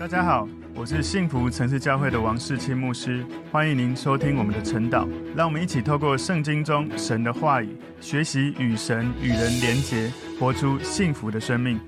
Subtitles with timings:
[0.00, 5.06] 大家好，我是幸福城市教会的王世清牧师，欢迎您收听我们的晨祷。
[5.36, 11.78] 让我们一起透过圣经中神的话语，学习与神与人连结，活出幸福的生命。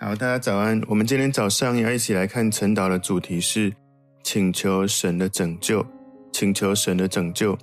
[0.00, 0.82] 好，大家早安。
[0.88, 3.72] 我们今天早上要一起来看晨祷的主题是
[4.24, 5.86] 请求神的拯救，
[6.32, 7.56] 请求神的拯救。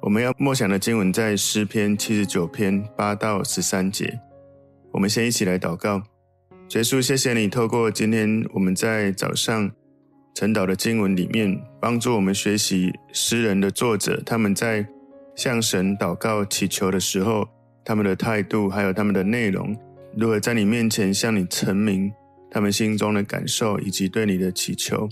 [0.00, 4.18] 我们要默想的经文在诗篇七十九篇八到十三节。
[4.90, 6.02] 我们先一起来祷告。
[6.70, 9.70] 耶稣，谢谢你透过今天我们在早上
[10.34, 14.84] 晨祷的经文里面，帮助我们学习诗人的作者他们在
[15.36, 17.46] 向神祷告祈求的时候，
[17.84, 19.76] 他们的态度还有他们的内容，
[20.16, 22.10] 如何在你面前向你陈明
[22.50, 25.08] 他们心中的感受以及对你的祈求，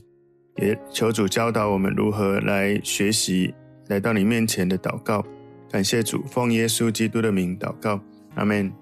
[0.56, 3.54] 也求主教导我们如何来学习
[3.86, 5.24] 来到你面前的祷告。
[5.70, 8.00] 感谢主，奉耶稣基督的名祷告，
[8.34, 8.72] 阿门。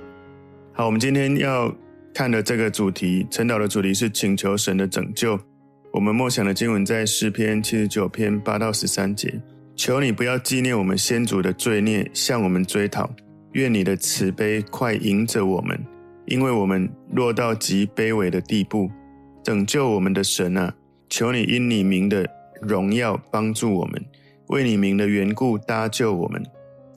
[0.73, 1.71] 好，我们今天要。
[2.13, 5.39] 看的这个主题，晨祷的主题是请求神的拯救。
[5.93, 9.33] 我们默想的经文在诗篇七十九篇八到十三节。
[9.77, 13.11] 求你不要纪念我们先祖的罪孽，向我们追讨。
[13.53, 15.79] 愿你的慈悲快迎着我们，
[16.27, 18.91] 因为我们落到极卑微的地步。
[19.43, 20.73] 拯救我们的神啊，
[21.09, 22.27] 求你因你名的
[22.61, 24.05] 荣耀帮助我们，
[24.49, 26.45] 为你名的缘故搭救我们，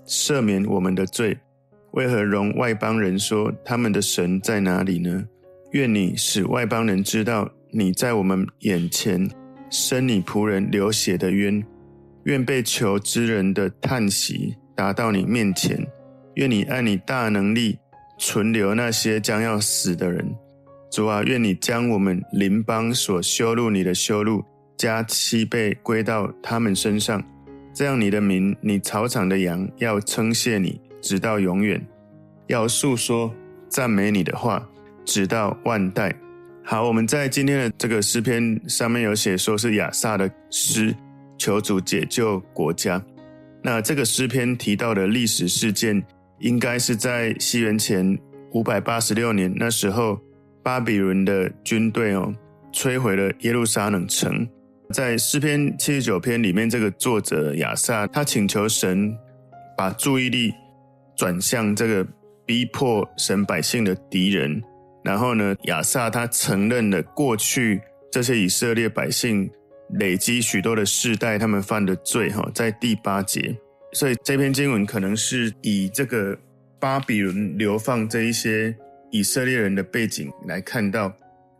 [0.05, 1.37] 赦免我们的罪。
[1.93, 5.23] 为何容外邦人说他们的神在哪里呢？
[5.71, 9.29] 愿你使外邦人知道你在我们眼前
[9.69, 11.63] 生你仆人流血的冤。
[12.23, 15.85] 愿被囚之人的叹息达到你面前。
[16.35, 17.77] 愿你按你大能力
[18.17, 20.25] 存留那些将要死的人。
[20.89, 24.43] 主啊，愿你将我们邻邦所羞辱你的羞辱
[24.77, 27.23] 加七倍归到他们身上。
[27.73, 30.79] 这样你的民，你草场的羊要称谢你。
[31.03, 31.85] 直到永远，
[32.47, 33.31] 要述说
[33.67, 34.65] 赞美你的话，
[35.03, 36.15] 直到万代。
[36.63, 40.95] 好，我们在今天的这个诗篇上面有写说是亚萨的诗，
[41.37, 43.03] 求主解救国家。
[43.61, 46.01] 那这个诗篇提到的历史事件，
[46.39, 48.17] 应该是在西元前
[48.53, 50.17] 五百八十六年，那时候
[50.63, 52.33] 巴比伦的军队哦
[52.71, 54.47] 摧毁了耶路撒冷城。
[54.93, 59.13] 在诗篇七十九篇里面，这个作者亚萨他请求神
[59.77, 60.53] 把注意力。
[61.15, 62.07] 转向这个
[62.45, 64.61] 逼迫神百姓的敌人，
[65.03, 67.81] 然后呢，亚萨他承认了过去
[68.11, 69.49] 这些以色列百姓
[69.99, 73.55] 累积许多的世代他们犯的罪，哈，在第八节，
[73.93, 76.37] 所以这篇经文可能是以这个
[76.79, 78.75] 巴比伦流放这一些
[79.11, 81.13] 以色列人的背景来看到，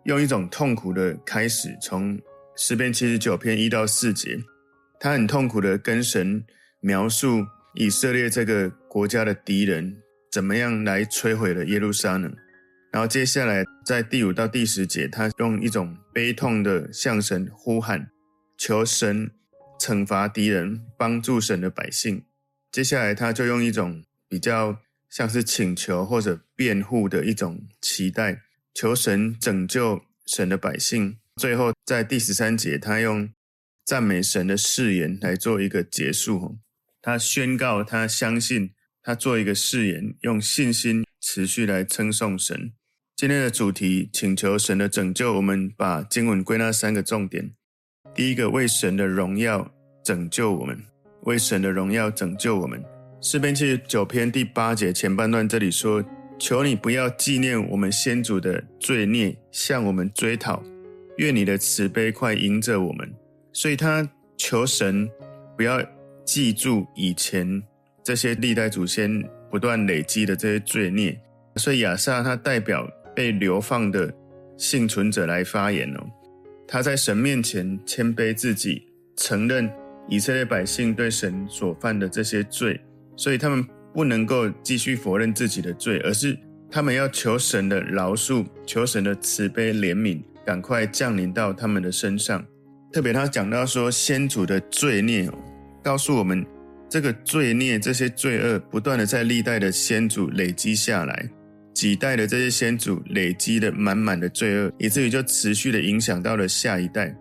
[0.06, 2.20] 用一种痛苦的开始，从
[2.56, 4.38] 诗篇七十九篇一到四节，
[5.00, 6.44] 他很痛苦的跟神
[6.82, 7.46] 描述。
[7.76, 9.98] 以色列这个国家的敌人
[10.32, 12.36] 怎么样来摧毁了耶路撒冷？
[12.92, 18.12] 然后接下来在第五到第十节，他用一种悲痛的向神呼喊，
[18.56, 19.32] 求神
[19.80, 22.24] 惩罚敌人，帮助神的百姓。
[22.72, 24.78] 接下来他就用一种比较
[25.10, 28.42] 像是请求或者辩护的一种期待，
[28.76, 31.18] 求神拯救神的百姓。
[31.38, 33.28] 最后在第十三节，他用
[33.84, 36.60] 赞美神的誓言来做一个结束。
[37.06, 38.72] 他宣告，他相信，
[39.04, 42.72] 他做一个誓言，用信心持续来称颂神。
[43.18, 45.34] 今天的主题，请求神的拯救。
[45.34, 47.52] 我们把经文归纳三个重点：
[48.16, 49.70] 第一个，为神的荣耀
[50.02, 50.78] 拯救我们；
[51.24, 52.82] 为神的荣耀拯救我们。
[53.20, 56.02] 诗篇七十九篇第八节前半段这里说
[56.40, 60.64] ：“求你不要纪念我们先祖的罪孽，向我们追讨。
[61.18, 63.14] 愿你的慈悲快迎着我们。”
[63.52, 65.10] 所以他求神
[65.58, 65.86] 不要。
[66.26, 67.62] 记住以前
[68.04, 71.20] 这些历代祖先不断累积的这些罪孽，
[71.58, 74.14] 所以亚萨他代表被流放的
[74.58, 76.04] 幸存者来发言哦。
[76.68, 78.84] 他在神面前谦卑自己，
[79.18, 79.70] 承认
[80.08, 82.80] 以色列百姓对神所犯的这些罪，
[83.16, 86.38] 所以他们不能够继续否认自己的罪，而是
[86.72, 92.44] 他们要求神的饶恕，求神的慈悲怜悯，赶快降临到他们的身上。
[92.92, 95.30] 特别他讲到说先祖的罪孽。
[95.84, 96.46] 告诉我们，
[96.90, 101.30] 这个罪孽、这些罪恶，不断的在历代的先祖累积下来，
[101.74, 107.14] 几代的这些先祖累积的满满的罪恶，以至于就持续的影响到了下一代。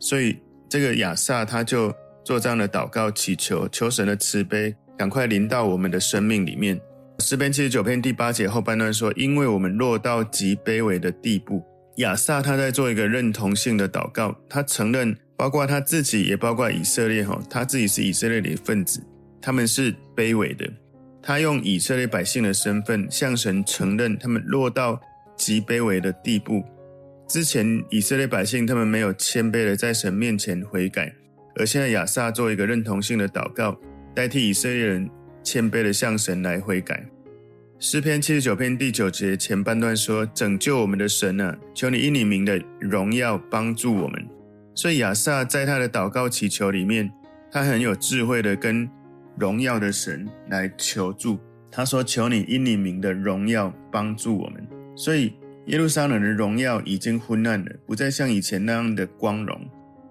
[0.00, 0.36] 所以，
[0.68, 6.80] 这个亚萨他就做这样的祷告祈求，求神的慈悲赶快临到我们的生命里面。
[7.18, 11.62] 诗篇七十九篇第八节后半段说：“因为我们落到极卑微的地步。”
[11.96, 15.16] 亚萨他在做一个认同性的祷告，他承认。
[15.36, 19.02] 包括他自己，也包括以色列哈，他自己是以色列的一份子，
[19.40, 20.68] 他们是卑微的。
[21.22, 25.00] 他用以色列百姓的身份向神承认，他们落到
[25.36, 26.64] 极卑微的地步。
[27.28, 31.12] 之前以色列百姓他们没有谦卑的在神面前悔改，
[31.56, 33.76] 而现在亚萨做一个认同性的祷告，
[34.14, 35.10] 代替以色列人
[35.42, 37.04] 谦卑的向神来悔改。
[37.78, 44.26] 诗篇七十九篇第九节前半段说：“拯救我们的神啊，求你因你名的荣耀帮助我们。”
[44.76, 47.10] 所以亚萨在他的祷告祈求里面，
[47.50, 48.86] 他很有智慧的跟
[49.38, 51.38] 荣耀的神来求助。
[51.70, 55.34] 他说：“求你因你名的荣耀帮助我们。”所以
[55.66, 59.58] 耶路撒冷的荣耀已经昏暗了，不再像以前那样的光荣。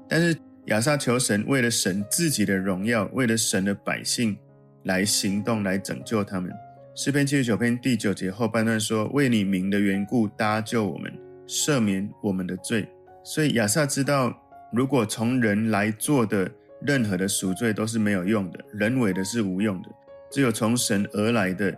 [0.09, 0.35] 但是
[0.65, 4.35] 亚萨求神为了神自己的荣耀，为了神的百姓
[4.83, 6.51] 来行动，来拯救他们。
[6.95, 11.11] 诗篇七十九篇第九节后半段说：“为你名的缘故搭救我们，
[11.47, 12.87] 赦免我们的罪。”
[13.23, 14.35] 所以亚萨知道，
[14.71, 16.51] 如果从人来做的
[16.81, 19.89] 任何的赎罪都是没有用的，人为的是无用的，
[20.31, 21.75] 只有从神而来的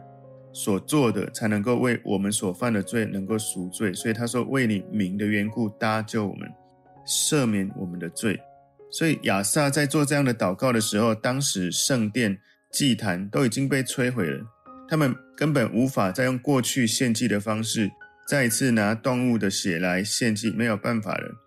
[0.52, 3.94] 所做的，才能够为我们所犯的罪能够赎罪。
[3.94, 6.50] 所以他说：“为你名的缘故搭救我们，
[7.06, 8.40] 赦免我们的罪。”
[8.90, 12.40] 所以亚萨在做这样的祷告的时候，当时圣殿
[12.72, 14.44] 祭坛都已经被摧毁了。
[14.90, 17.92] 他们根本无法再用过去献祭的方式
[18.28, 21.47] 再次拿动物的血来献祭，没有办法了。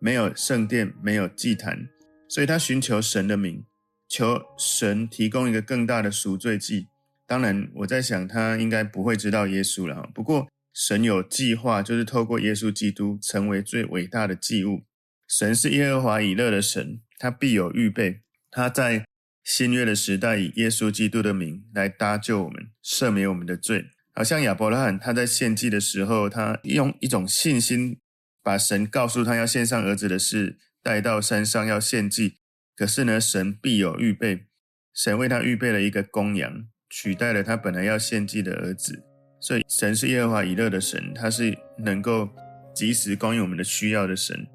[0.00, 1.88] 没有圣殿，没有祭坛，
[2.28, 3.64] 所以他寻求神的名，
[4.08, 6.88] 求神提供一个更大的赎罪祭。
[7.26, 10.10] 当然，我在想他应该不会知道耶稣了。
[10.12, 14.82] 不过，神有计划，就是透过耶稣基督成为最伟大的祭物。
[15.28, 18.22] 神是耶和华以勒的神，他必有预备。
[18.50, 19.04] 他在。
[19.42, 23.86] 新约的时代，以耶稣基督的名来搭救我们，赦免我们的罪。
[24.12, 27.98] 好像亚伯拉罕他在献祭的时候，他用一种信心，
[28.42, 32.38] 把神告诉他要献上儿子的事带到山上要献祭。
[32.76, 34.46] 可是呢，神必有预备，
[34.94, 39.04] 神为他预备了一个公羊，取代了他本来要献祭的儿子。
[39.38, 42.28] 所以，神是耶和华以勒的神，他是能够
[42.74, 44.46] 及时供应我们的需要的神。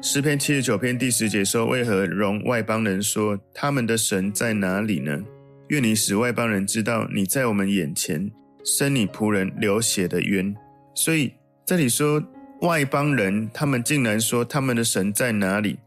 [0.00, 5.18] 诗篇七十九篇第十节说：“为何容外邦人说他们的神在哪里呢？
[5.68, 8.30] 愿你使外邦人知道你在我们眼前
[8.64, 10.54] 生你仆人流血的冤。”
[10.94, 11.32] 所以
[11.66, 12.22] 这里说
[12.60, 15.78] 外邦人，他们竟然说他们的神在哪里？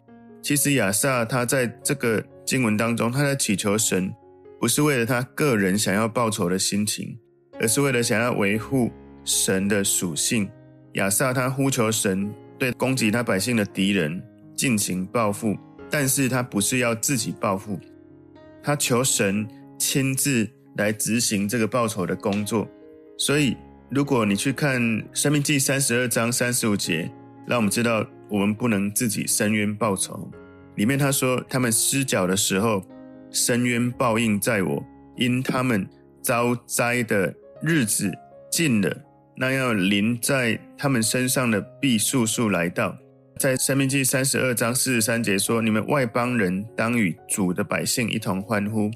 [0.41, 4.13] 其实亚萨他在这个经文当中，他在祈求神，
[4.59, 7.17] 不是为了他个人想要报仇的心情，
[7.59, 8.91] 而是为了想要维护
[9.23, 10.49] 神的属性。
[10.93, 12.31] 亚萨他呼求神。
[12.61, 14.21] 对攻击他百姓的敌人
[14.55, 15.57] 进行报复，
[15.89, 17.79] 但是他不是要自己报复，
[18.61, 19.47] 他求神
[19.79, 20.47] 亲自
[20.77, 22.67] 来执行这个报仇的工作。
[23.17, 23.57] 所以，
[23.93, 27.11] 如果你去看《生命记》三十二章三十五节，
[27.45, 30.31] 让我们知道我们不能自己伸冤报仇。
[30.77, 32.81] 里面他说，他们失脚的时候，
[33.31, 34.81] 伸冤报应在我，
[35.17, 35.85] 因他们
[36.21, 38.09] 遭灾的日子
[38.49, 38.95] 近了。
[39.35, 42.97] 那要临在他们身上的必速速来到。
[43.37, 48.89] 在生命记三十二章四十三节说：“你们外邦人当与主的百姓一同欢呼，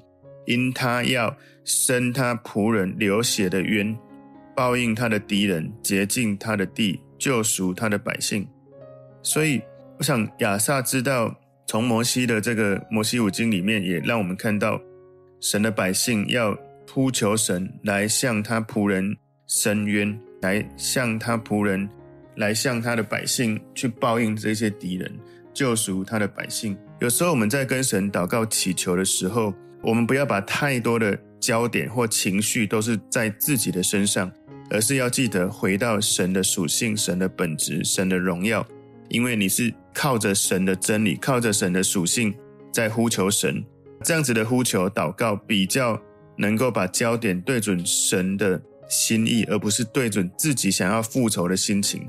[0.46, 3.98] 因他要伸他仆人流血的冤，
[4.56, 8.48] 报应他的敌人，洁净他的地，救赎他的百姓。”
[9.22, 9.62] 所以，
[9.98, 11.36] 我想亚萨知道，
[11.68, 14.82] 从摩西的这个摩西五经里面，也让我们看到
[15.40, 16.58] 神的百姓要
[16.92, 19.18] 呼求神来向他仆人
[19.48, 20.20] 伸冤。
[20.42, 21.90] 来向他仆人，
[22.36, 25.12] 来向他的百姓去报应这些敌人，
[25.52, 26.78] 救赎他的百姓。
[27.00, 29.52] 有时候我们在跟神祷告祈求的时候，
[29.82, 34.32] 我们不要把太多的焦点或情绪都是在自己的身上，
[34.70, 38.66] 而是要记得回到神的属性、神的本质、神的荣耀。
[39.10, 42.34] 因为你是靠着神的真理、靠着神的属性
[42.72, 43.64] 在呼求神，
[44.04, 46.02] 这样子的呼求祷告比较
[46.38, 48.62] 能够把焦点对准神的。
[48.88, 52.08] 心意，而不是对准自己想要复仇的心情。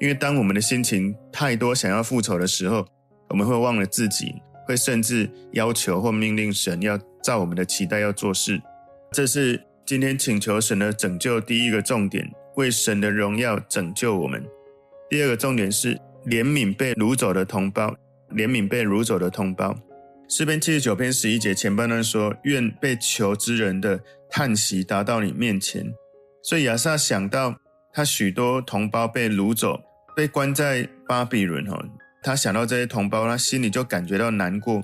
[0.00, 2.86] 因为当我们的心情太多想要复仇的时候，
[3.28, 4.34] 我们会忘了自己，
[4.66, 8.58] 会甚至要求或命令神要照我们的期待要做事。
[9.12, 14.44] 这是今天请求神的拯救第一个重点，为神的荣耀拯救我们。
[15.08, 17.96] 第二个重点是怜悯被掳走的同胞，
[18.32, 19.78] 怜悯被掳走的同胞。
[20.28, 25.94] 诗篇七十九篇十一节前半段说：“愿被囚之人的叹息达到你面前。”
[26.42, 27.54] 所以亚萨想到
[27.92, 29.80] 他许多同胞被掳走，
[30.16, 31.80] 被关在巴比伦哈，
[32.24, 34.82] 他想到这些同胞，他心里就感觉到难过。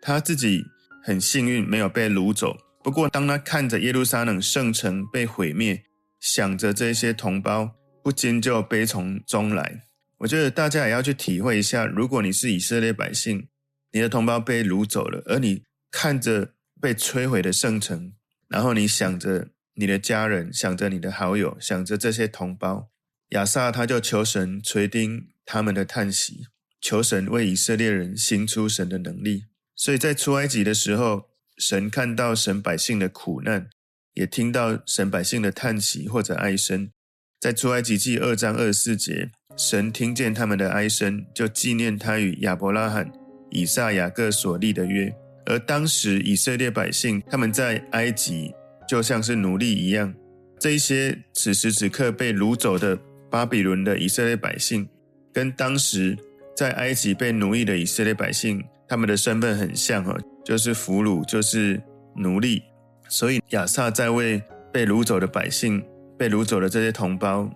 [0.00, 0.64] 他自己
[1.04, 5.84] 很幸运没有被掳走，不过当他看着耶路撒冷圣城被毁灭，
[6.18, 9.84] 想着这些同胞，不禁就悲从中来。
[10.18, 13.48] 我觉得大家也要去体会一下，如果你是以色列百姓，
[13.92, 18.12] 你的同胞被掳走了，而你看着被摧毁的圣城，
[18.48, 19.48] 然后你想着。
[19.74, 22.90] 你的家人想着你的好友，想着这些同胞，
[23.30, 26.48] 亚萨他就求神垂听他们的叹息，
[26.82, 29.44] 求神为以色列人行出神的能力。
[29.74, 31.29] 所以在出埃及的时候，
[31.60, 33.68] 神看到神百姓的苦难，
[34.14, 36.90] 也听到神百姓的叹息或者哀声。
[37.38, 43.12] 在出埃及记二章二十四节，神听见他们的哀声，就纪念他与亚伯拉罕、
[43.50, 45.14] 以撒、雅各所立的约。
[45.44, 48.54] 而当时以色列百姓他们在埃及
[48.88, 50.14] 就像是奴隶一样，
[50.58, 52.98] 这一些此时此刻被掳走的
[53.30, 54.88] 巴比伦的以色列百姓，
[55.32, 56.16] 跟当时
[56.56, 61.80] 在埃及被奴役的以色列百姓，他们的身份很像哦，就是俘虏，就是
[62.16, 62.60] 奴隶。
[63.08, 64.42] 所以亚萨在为
[64.72, 65.80] 被掳走的百姓。
[66.18, 67.48] 被掳走的这些同胞，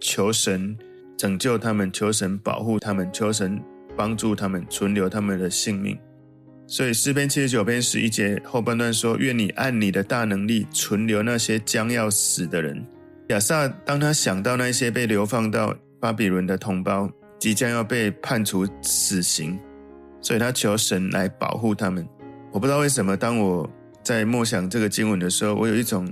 [0.00, 0.76] 求神
[1.16, 3.62] 拯救他们，求神保护他们，求神
[3.96, 5.96] 帮助他们存留他们的性命。
[6.66, 12.84] 所以诗篇七十九篇十一节后半段说：“愿你按你的大能力存留那些将要死的人。”
[13.28, 19.56] 亚萨当他想到那些被流放到巴比伦的同胞即将要被判处死刑，
[20.20, 22.04] 所以他求神来保护他们。
[22.52, 23.68] 我不知道为什么，当我
[24.02, 26.06] 在默想这个经文的时候，我有一种。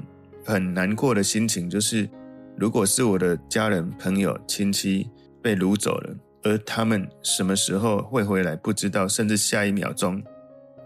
[0.45, 2.09] 很难过的心情，就是
[2.57, 5.07] 如果是我的家人、朋友、亲戚
[5.42, 10.23] 被掳走了，而他们什么时候会回来不知道，甚至下一秒钟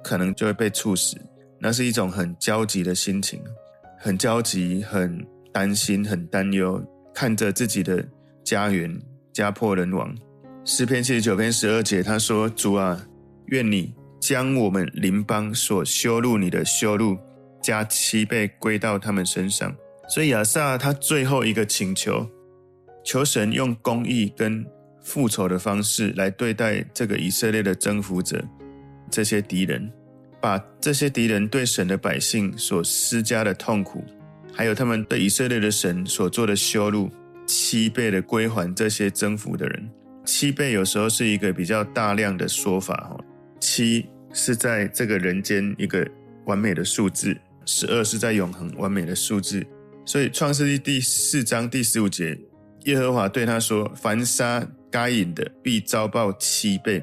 [0.03, 1.17] 可能就会被处死，
[1.61, 3.41] 那是一种很焦急的心情，
[4.01, 8.05] 很焦急、很担心、很担忧，看着自己的
[8.43, 9.01] 家园
[9.33, 10.13] 家破人亡。
[10.65, 13.01] 诗篇七十九篇十二节，他说：“主啊，
[13.47, 17.19] 愿你将我们邻邦所羞辱你的羞辱。”
[17.63, 19.73] 加七倍归到他们身上，
[20.09, 22.29] 所以亚萨他最后一个请求，
[23.05, 24.67] 求神用公义跟
[25.01, 28.45] 复仇的方式来对待这个以色列的征服者，
[29.09, 29.89] 这些敌人，
[30.41, 34.03] 把这些敌人对神的百姓所施加的痛苦，
[34.53, 37.09] 还有他们对以色列的神所做的羞辱，
[37.47, 39.89] 七倍的归还这些征服的人。
[40.25, 43.25] 七倍有时候是一个比较大量的说法，哈，
[43.63, 46.05] 七是在这个人间一个
[46.47, 47.37] 完美的数字。
[47.65, 49.65] 十二是在永恒完美的数字，
[50.05, 52.37] 所以创世记第四章第十五节，
[52.87, 57.01] 耶和华对他说：“凡杀该隐的，必遭报七倍。”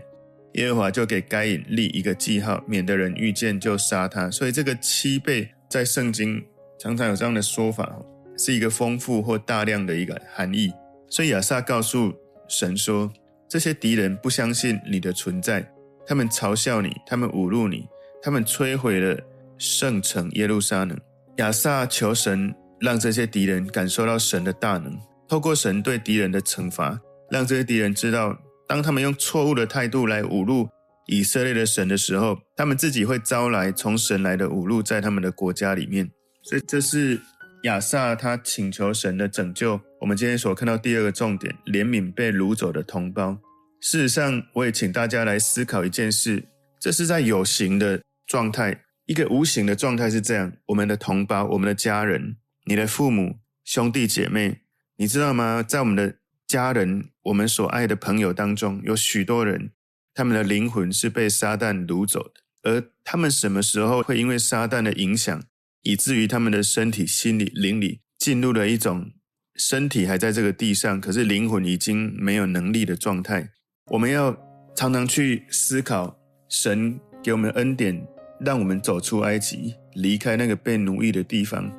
[0.56, 4.30] 耶和华就给该隐立一个记号，免得人遇见就杀他。
[4.30, 6.44] 所以这个七倍在圣经
[6.78, 7.89] 常常有这样的说法，
[8.38, 10.70] 是一个丰富或大量的一个含义。
[11.10, 12.13] 所以亚萨告诉
[12.50, 13.10] 神说
[13.48, 15.66] ：“这些敌人不相信你的存在，
[16.10, 17.88] 他们嘲笑你，他们侮辱你，
[18.20, 19.16] 他们摧毁了。”
[19.60, 20.98] 圣城耶路撒冷，
[21.36, 24.98] 亚萨求神让这些敌人感受到神的大能，
[25.28, 26.98] 透过神对敌人的惩罚，
[27.30, 30.70] 让这些敌人知道，当他们用错误的态度来侮辱
[31.08, 36.10] 以色列的神的时候，他们自己会招来从神来的侮辱在他们的国家里面。
[36.42, 37.20] 所以，这是
[37.63, 39.78] 亚萨他请求神的拯救。
[40.00, 43.38] 我们今天所看到第二个重点，怜悯被掳走的同胞。
[43.82, 46.44] 事实上，我也请大家来思考一件事：
[46.80, 48.84] 这是在有形的状态。
[49.06, 54.62] 一个无形的状态是这样：我们的同胞、我们的家人、你的父母、兄弟姐妹，
[54.98, 55.64] 你知道吗？
[55.64, 59.72] 在我们的家人、我们所爱的朋友当中，有许多人，
[60.14, 62.34] 他们的灵魂是被撒旦掳走的。
[62.62, 65.42] 而他们什么时候会因为撒旦的影响，
[65.84, 69.12] 以至于他们的身体、心理、灵里进入了一种
[69.56, 73.52] 身体还在这个地上，可是灵魂已经没有能力的状态？
[73.89, 74.36] 我们要
[74.75, 76.15] 常常去思考，
[76.48, 78.05] 神给我们恩典。
[78.39, 81.69] 让我们走出埃及，离开那个被奴役的地方。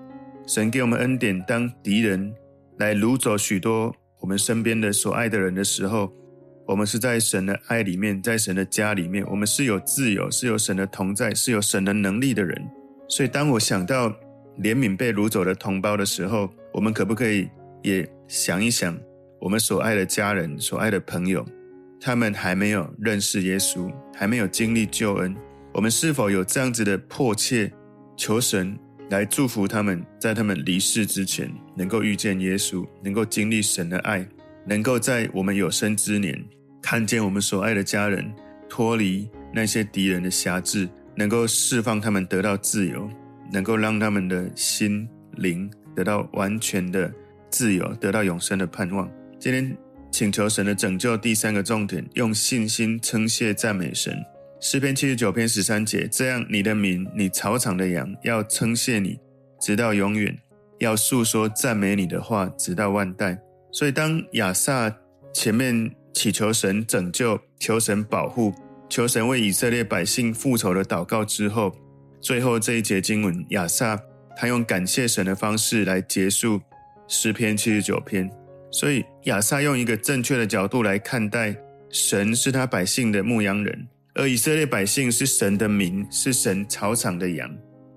[0.46, 2.34] 神给我们恩典，当敌人
[2.78, 6.12] 来掳走许多我们身边的所爱的人的时候，
[6.66, 12.62] 我们是在神的爱里面，在神的家里面，我们是有自由，是有神的同在，是有神的能力的人。
[13.08, 14.10] 所以，当我想到
[14.58, 17.48] 怜悯被掳走的同胞的时候，我们可不可以
[17.82, 18.94] 也想一想，
[19.40, 21.42] 我们所爱的家人、所爱的朋友，
[22.00, 25.36] 他们还没有认识耶稣，还没有经历救恩。
[25.74, 27.70] 我们是否有这样子的迫切
[28.16, 28.76] 求神
[29.10, 34.26] 来祝福他们，在他们离世之前能够遇见耶稣，能够经历神的爱，
[34.66, 36.42] 能够在我们有生之年
[36.80, 38.24] 看见我们所爱的家人
[38.68, 43.08] 脱离那些敌人的辖制，能够释放他们得到自由，
[43.52, 47.12] 能够让他们的心灵得到完全的
[47.50, 49.08] 自由，得到永生的盼望。
[49.38, 49.76] 今天
[50.10, 54.16] 请求神的拯救，第三个重点，用信心称谢赞美神。
[54.60, 59.18] 诗篇七十九篇十三节，这样你的民，你草场的羊，要称谢你，
[59.60, 60.34] 直到永远；
[60.80, 63.38] 要述说赞美你的话，直到万代。
[63.72, 64.94] 所以，当亚萨
[65.32, 68.52] 前面祈求神拯救、求神保护、
[68.88, 71.74] 求神为以色列百姓复仇的祷告之后，
[72.20, 73.98] 最后这一节经文，亚萨
[74.36, 76.60] 他用感谢神的方式来结束
[77.08, 78.30] 诗篇七十九篇。
[78.70, 81.54] 所以亚萨用一个正确的角度来看待
[81.88, 87.50] 神是他百姓的牧羊人，而以色列百姓是神的民，是神草场的羊。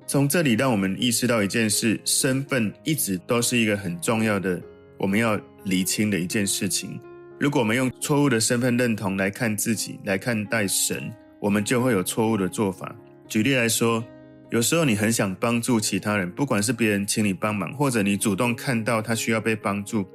[0.07, 4.61] 从这里让我们意识到一件事：身份一直都是一个很重要的，
[4.97, 6.99] 我们要厘清的一件事情。
[7.39, 12.95] 如果我们用错误的身份认同来看自己，来看待神，我们就会有错误的做法。
[13.27, 14.03] 举例来说，
[14.49, 20.07] 有时候你很想帮助其他人，不管是别人请你帮忙，或者你主动看到他需要被帮助。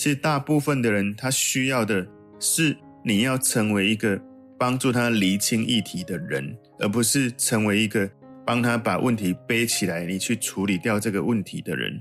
[0.00, 2.06] 其实大部分的人，他需要的
[2.38, 4.18] 是你要成为一个
[4.58, 8.10] 帮助他厘清议题的人，而不是成为一个
[8.46, 12.00] 帮他把问题背起来，你去处理掉这个问题的人。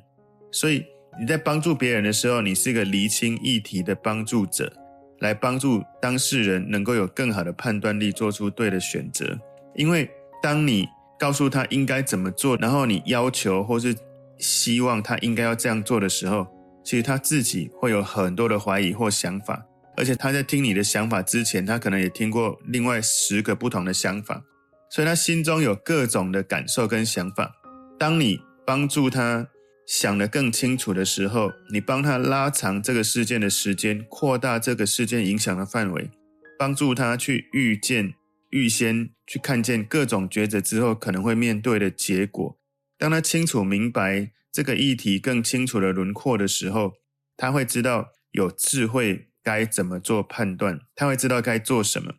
[0.50, 0.86] 所以
[1.20, 4.72] 你在帮助别人的时候，你是一个厘清议题的帮助者，
[5.20, 9.38] 来帮助当事人能够有更好的判断力，做出对的选择。
[9.76, 10.10] 因为
[10.42, 10.88] 当你
[11.20, 13.94] 告诉他应该怎么做，然后你要求或是
[14.38, 16.48] 希望他应该要这样做的时候，
[16.90, 19.64] 其实他自己会有很多的怀疑或想法，
[19.96, 24.42] 而且他在听你的想法之前，他可能也听过另外十个不同的想法，
[24.90, 27.52] 所以他心中有各种的感受跟想法。
[28.00, 29.48] 当你帮助他
[29.86, 36.10] 想得更清楚的时候，你帮他拉长这个事件的时间，扩大这个事件影响的范围，
[36.58, 38.16] 帮助他去预见、
[38.50, 42.58] 预先去看见各种抉择之后可能会面对的结果。
[42.98, 44.32] 当他清楚明白。
[44.52, 46.94] 这个议题更清楚的轮廓的时候，
[47.38, 52.16] 他会知道有智慧该怎么做判断，他会知道该做什么，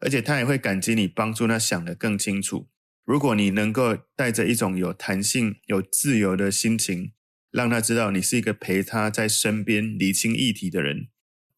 [0.00, 2.68] 而且他也会感激你帮助他想得更清楚。
[3.04, 7.12] 如果你能够带着一种有弹性、有自由的心情，
[7.50, 11.08] 让他知道你是一个陪他在身边理清议题的人，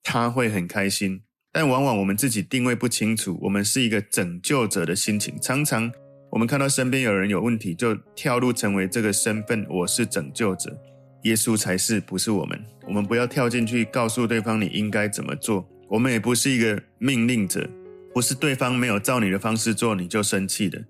[0.02, 1.22] 他会很开心。
[1.52, 5.92] 但往往我们自己定位不清楚，我们是一个拯救者的心情，常常。
[6.34, 10.76] 我们看到身边有人有问题，就跳入成为这个身份，我是拯救者，
[11.22, 12.60] 耶稣才是，不是我们。
[12.88, 15.64] 我们不要跳进去告诉对方你应该怎么做。
[15.88, 17.64] 我们也不是一个命令者，
[18.12, 20.84] 不是对方没有照你的方式做你就生气的。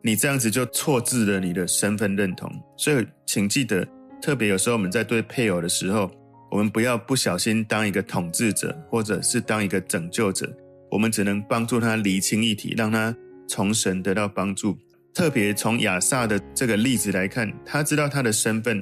[0.00, 2.50] 你这样子就错置了你的身份认同。
[2.78, 3.86] 所以，请记得，
[4.22, 6.10] 特别有时候我们在对配偶的时候，
[6.50, 10.50] 我们不要不小心当一个统治者，或者是当一个拯救者。
[10.90, 13.14] 我们只能帮助他厘清议题，让他
[13.46, 14.74] 从神得到帮助。
[15.16, 18.78] 特别从亚萨的这个例子来看，他知道他的身份，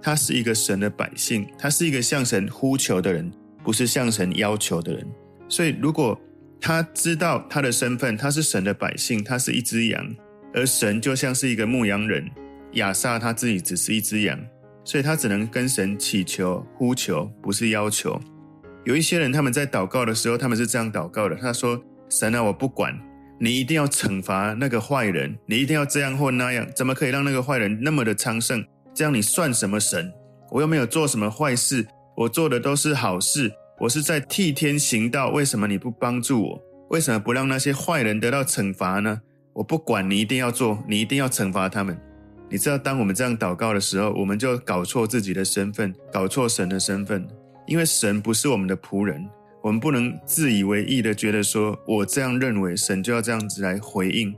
[0.00, 3.30] 他是一个神的百姓，他是一个向神呼求的人，
[3.62, 5.06] 不是向神要求的人。
[5.46, 6.18] 所以，如果
[6.58, 10.10] 他知道他的身份，他是神的百姓，他是一只羊，
[10.54, 12.30] 而神就像是一个牧羊人，
[12.72, 14.40] 亚萨他自己只是一只羊，
[14.86, 18.18] 所以他只能跟神祈求、呼求，不是要求。
[18.86, 22.98] 有一些人他们在祷告的时候，他们是这样祷告的：他说：“神啊，我不管。”
[23.38, 28.64] 你一定要惩罚那个坏人，你一定要这样或那样，怎么可以让那个坏人那么的昌盛？
[28.94, 30.12] 这样你算什么神？
[30.50, 36.62] 我又没有做什么坏事，我做的都是好事，我是在替天行道，为什么你不帮助我？
[36.90, 39.20] 为什么不让那些坏人得到惩罚呢？
[39.52, 41.98] 我不管你一定要做，你一定要惩罚他们。
[42.48, 47.26] 你知道，当我们这样祷告的时候，我们就搞错自己的身份，搞错神的身份，
[47.66, 49.28] 因为神不是我们的仆人。
[49.64, 54.36] 我们不能自以为意的觉得说，我这样认为，神就要这样子来回应，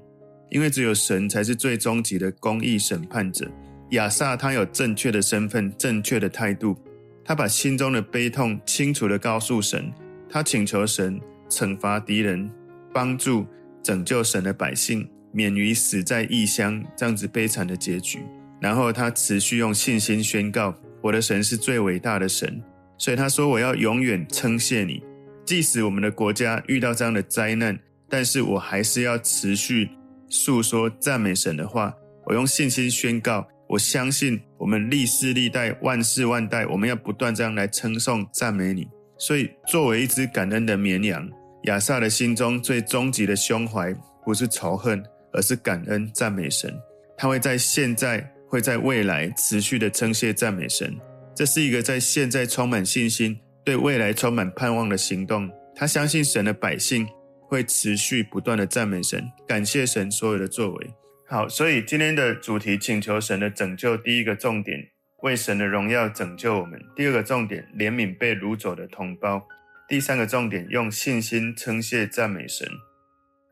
[0.51, 3.51] 因为只有神才是最终极的公义审判者。
[3.91, 6.77] 亚萨他有正确的身份，正确的态度，
[7.25, 9.93] 他把心中的悲痛清楚地告诉神，
[10.31, 12.49] 他请求神惩罚敌人，
[12.95, 13.45] 帮助
[13.83, 18.21] 拯救神的百姓，免于死在异乡这样子悲惨的结局。
[18.61, 22.63] 然后他持续用信心宣告，我的神是最伟大的神，
[22.97, 25.03] 所以他说，我要永远称谢你。
[25.47, 27.79] 即使我们的国家遇到这样的灾难，
[28.09, 29.89] 但是我还是要持续
[30.29, 31.95] 诉说赞美神的话。
[32.27, 38.89] 我用信心宣告，我相信我们历世历代万世万代，我们要不断这样来称颂赞美你。
[39.17, 41.31] 所以，作为一只感恩的绵羊，
[41.63, 45.01] 亚萨的心中最终极的胸怀不是仇恨，
[45.33, 46.77] 而是感恩赞美神。
[47.17, 50.93] 他会在现在，会在未来持续的称谢赞美神。
[51.35, 53.39] 这是一个在现在充满信心。
[53.67, 57.05] 对未来充满盼望的行动，他相信神的百姓
[57.49, 60.95] 会持续不断的赞美神，感谢神所有的作为。
[61.27, 63.97] 好，所以今天的主题，请求神的拯救。
[63.97, 64.79] 第一个重点，
[65.25, 69.41] 为神的荣耀拯救我们；第二个重点，怜悯被掳走的同胞；
[69.89, 72.69] 第三个重点，用信心称谢赞美神。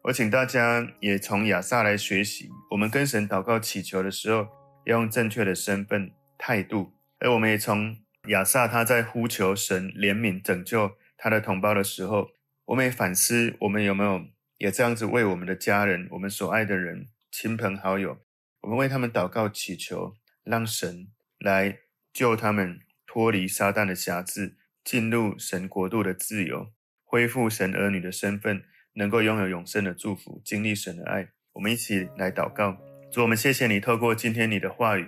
[0.05, 4.47] 我请大家也从亚萨来学习，我们跟神祷告祈求的时候，
[4.87, 7.97] 要用正确的身份态度，而我们也从。
[8.27, 12.31] 亚萨他在呼求神怜悯拯救他的同胞的时候，
[12.67, 14.25] 我们也反思，我们有没有
[14.59, 18.19] 也这样子为我们的家人、我们所爱的人、亲朋好友，
[18.63, 21.09] 我们为他们祷告祈求，让神
[21.39, 21.81] 来
[22.13, 31.29] 救他们脱离撒旦的辖制，进入神国度的自由，恢复神儿女的身份，能够拥有永生的祝福，经历神的爱。
[31.53, 32.79] 我们一起来祷告，
[33.13, 35.07] 主，我们谢谢你，透过今天你的话语，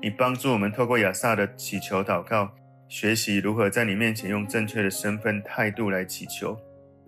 [0.00, 2.54] 你帮助我们透过亚萨的祈求祷告，
[2.88, 6.56] 学习如何在你面前用正确的身份态度来祈求。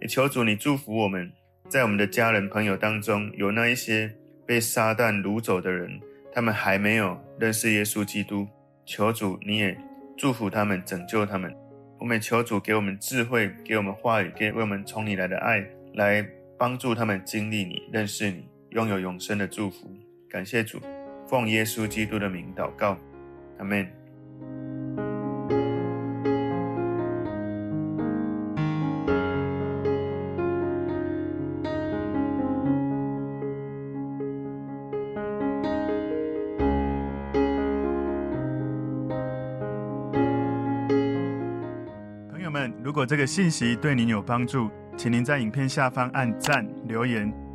[0.01, 1.31] 也求主你祝福我们，
[1.69, 4.13] 在我们的家人朋友当中，有那一些
[4.45, 6.01] 被撒旦掳走的人，
[6.33, 8.49] 他们还没有认识耶稣基督。
[8.85, 9.79] 求主你也
[10.19, 11.55] 祝福他们，拯救他们。
[12.01, 16.27] 我们求主给我们智慧，给我们话语，给我们从你来的爱，来
[16.59, 19.95] 帮助他们经历你、认识你，拥有永生的祝福。
[20.29, 20.81] 感谢主，
[21.31, 22.99] 奉耶稣基督的名祷告，
[23.59, 23.87] 阿门。
[42.83, 47.33] 如果这个信息对您有帮助，请您在影片下方按赞、留言，